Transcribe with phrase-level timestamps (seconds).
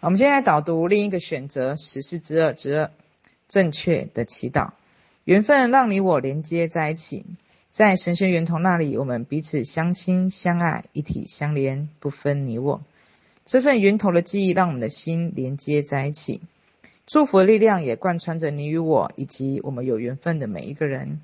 [0.00, 2.90] 我们现在导读另一个选择十四之二之二，
[3.48, 4.70] 正确的祈祷。
[5.24, 7.26] 缘分让你我连接在一起，
[7.68, 12.80] 在神仙源头那里，我们彼此相亲相爱，一体相连，不分你我。
[13.44, 16.42] 这份源头的记忆，让我们的心连接在一起。
[17.04, 21.20] 祝福的力量也贯穿着你与我，以及我们有缘分的每一个人。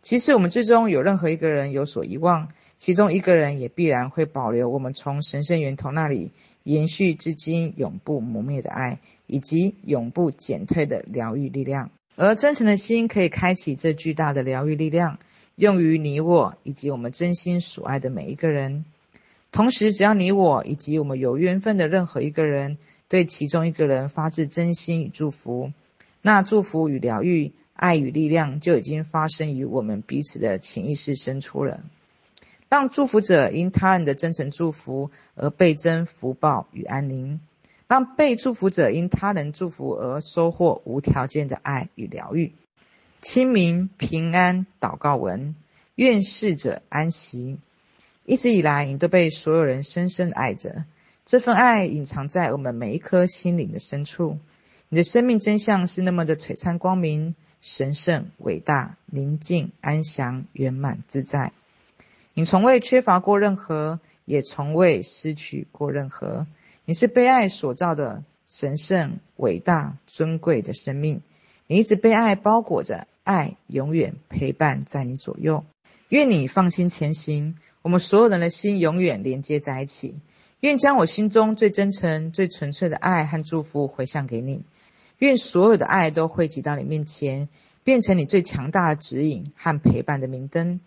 [0.00, 6.30] 即使我们之中有任何一个人有所遗忘，其中一个人也必然会保留我们从神圣源头那里。
[6.62, 8.98] 延续至今、永不磨灭的爱，
[9.28, 11.92] 以及永不减退的疗愈力量。
[12.16, 15.20] 而真诚的心可以开启这巨大的疗愈力量，
[15.54, 18.84] 用于你我以及我们真心所爱的每一个人。
[19.52, 25.70] 同时，只要你我以及我们有缘分的任何一个人，对其中一个人发自真心与祝福，
[26.20, 31.80] 那祝福与疗愈、爱与力量就已经发生于我们彼此的潜意识深处了。
[32.68, 37.40] 让祝福者因他人的真诚祝福而倍增福报与安宁，
[37.86, 42.52] 让被祝福者因他人祝福而收获无条件的爱与疗愈。
[43.22, 45.54] 清明平安祷告文，
[45.94, 47.58] 愿逝者安息。
[48.24, 50.84] 一直以来，你都被所有人深深爱着，
[51.24, 54.38] 这份爱隐藏在我们每一颗心灵的深处。
[54.88, 61.52] 你的生命真相是那么的璀璨光明、神圣、伟大、宁静、安详、圆满、自在。
[62.38, 66.46] 你从未缺乏过任何，也从未失去过任何。
[66.84, 71.22] 你是被爱所造的神圣、伟大、尊贵的生命。
[71.66, 75.64] 你一直被爱包裹着，爱永远陪伴在你左右。
[76.10, 80.16] 愿你放心前行，我们所有人的心永远连接在一起。
[80.60, 84.62] 愿将我心中最真诚、最纯粹的爱和祝福回向给你。
[85.20, 87.48] 愿所有的爱都汇集到你面前，
[87.82, 90.80] 变成你最强大的指引和陪伴的明灯。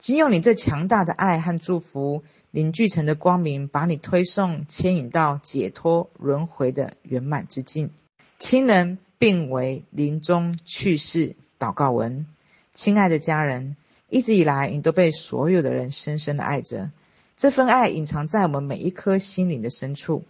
[0.00, 7.90] 仅有你这强大的爱和祝福凝聚成的光明，把你推送、牵引到解脱轮回的圆满之境。
[8.38, 12.24] 亲人病危临终去世祷告文，
[12.72, 13.76] 亲爱的家人，
[14.08, 16.90] 一直以来你都被所有的人深深的爱着，
[17.36, 20.24] 这份爱隐藏在我们每一颗心灵的深处。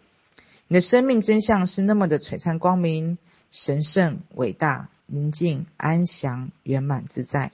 [0.67, 3.19] 你的生命真相是那么的璀璨光明、
[3.53, 7.53] 神圣、伟大、宁静、安详、圆满、自在。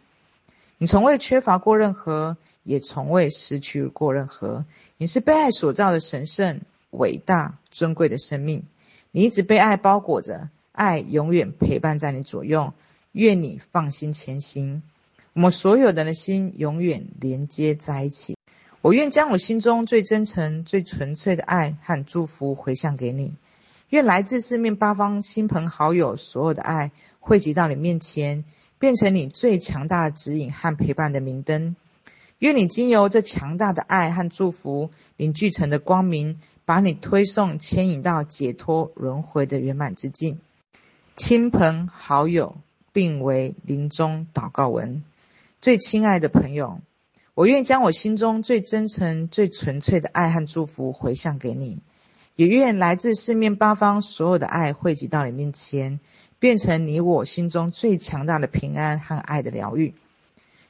[0.78, 4.66] 你从未缺乏过任何，也从未失去过任何。
[4.98, 6.60] 你是被爱所造的神圣、
[6.90, 8.64] 伟大、尊贵的生命。
[9.10, 12.74] 你一直被爱包裹着，爱永远陪伴在你左右。
[13.12, 14.82] 愿你放心前行。
[15.32, 18.36] 我们所有人的心永远连接在一起。
[18.82, 23.32] 我愿将我心中最真诚、最纯粹的爱和祝福回向给你。
[23.88, 28.44] 愿来自四面八方亲朋好友所有的爱汇集到你面前。
[28.86, 31.74] 变成你最强大的指引和陪伴的明灯，
[32.38, 40.38] 愿你经由这强大的爱和祝福凝聚成的光明，把你推送牵引到解脱轮回的圆满之境。
[41.16, 42.58] 亲朋好友
[42.92, 45.02] 并为临终祷告文，
[45.60, 46.78] 最亲爱的朋友，
[47.34, 51.80] 我愿将我心中最真诚、最纯粹的爱和祝福回向给你，
[52.36, 55.98] 也愿来自四面八方所有的爱汇集到你面前。
[56.38, 59.94] 变成你我心中最强大的平安和爱的疗愈。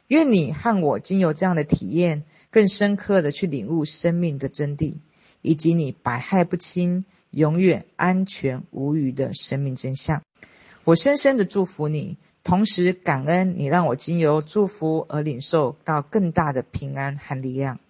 [0.07, 2.23] 愿你和我经由这样的体验，
[2.53, 4.99] 更深刻的去领悟生命的真谛，
[5.43, 10.23] 以及你百害不侵、永远安全无虞的生命真相。
[10.85, 17.81] 我深深的祝福你，同时感恩你让我经由祝福而领受到更大的平安和力量。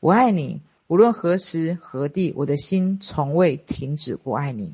[0.00, 4.72] 我爱你，无论何时何地，我的心从未停止过爱你。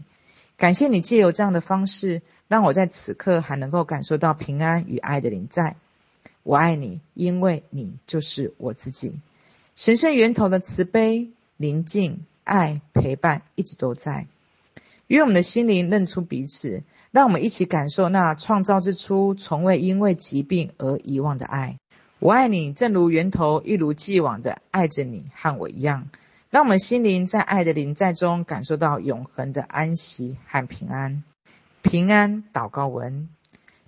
[0.56, 5.77] 感谢你借由这样的方式，让我在此刻还能够感受到平安与爱的临在。
[6.43, 9.21] 我爱你，因为你就是我自己。
[9.75, 11.28] 神圣源头的慈悲、
[11.59, 14.27] 宁静、爱、陪伴一直都在。
[15.09, 21.77] 与我们的心灵认出彼此，让我们一起感受那创造之初从未因为疾病而遗忘的爱。
[22.19, 26.09] 我爱你，正如源头一如既往的爱着你和我一样。
[26.49, 31.22] 让我们心灵在爱的临在中感受到永恒的安息和平安。
[31.83, 33.28] 平安祷告文。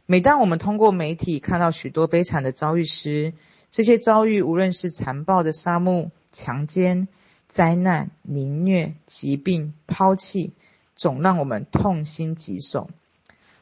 [0.05, 3.33] 每当我们通过媒体看到许多悲惨的遭遇时，
[3.71, 7.09] 这些遭遇无论是残暴的杀戮、强奸、
[7.47, 10.53] 灾难、凌虐、疾病、抛弃，
[10.95, 12.91] 总让我们痛心疾首。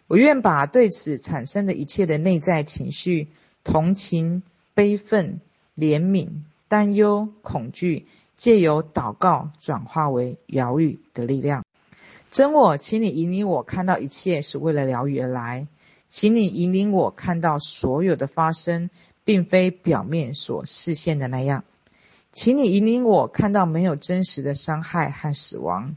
[0.08, 3.28] 我愿把对此产生的一切的内在情绪——
[3.64, 4.42] 同情、
[4.76, 5.40] 悲愤、
[5.76, 6.28] 怜悯、
[6.68, 8.06] 担忧、恐惧。
[8.36, 11.64] 借由祷告转化为疗愈的力量，
[12.30, 15.68] 真我，请你引领我看到一切是为了疗愈而来，
[16.10, 18.90] 请你引领我看到所有的发生
[19.24, 21.64] 并非表面所视现的那样，
[22.30, 25.96] 请你引领我看到没有真实的伤害和死亡，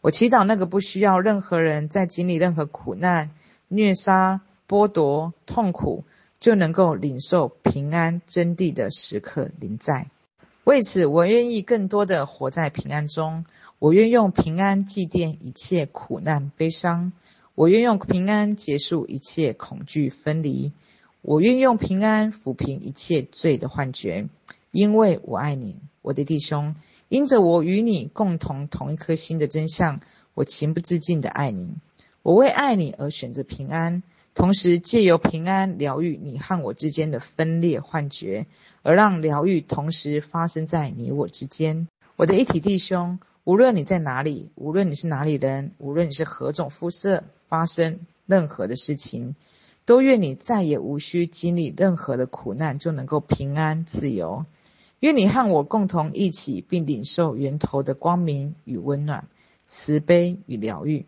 [0.00, 3.28] 我祈祷那个不需要任何人在经历任何苦难、
[3.68, 6.04] 虐杀、剥夺、痛苦，
[6.44, 10.10] 就能够领受平安真谛的时刻临在。
[10.64, 13.46] 为此，我愿意更多的活在平安中。
[13.78, 17.14] 我愿用平安祭奠一切苦难悲伤。
[17.54, 20.74] 我愿用平安结束一切恐惧分离。
[21.22, 24.28] 我愿用平安抚平一切罪的幻觉，
[24.70, 26.74] 因为我爱你，我的弟兄。
[27.08, 30.00] 因着我与你共同同一颗心的真相，
[30.34, 31.76] 我情不自禁的爱你。
[32.22, 34.02] 我为爱你而选择平安，
[34.34, 38.46] 同时借由平安疗愈你和我之间的分裂幻觉，
[38.82, 41.86] 而让疗愈同时发生在你我之间。
[42.16, 49.36] 我的一体弟兄，无论你在哪里，无论你是哪里人，无论你是何种肤色，发生任何的事情，
[49.84, 54.46] 都愿你再也无需经历任何的苦难，就能够平安自由。
[54.98, 59.28] 愿你和我共同一起，并领受源头的光明与温暖、
[59.64, 61.06] 慈悲与疗愈。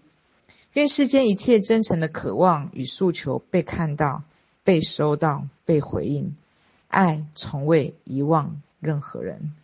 [0.76, 4.24] 愿世间一切真诚的渴望与诉求被看到、
[4.62, 6.36] 被收到、被回应。
[6.88, 9.54] 爱从未遗忘任何人。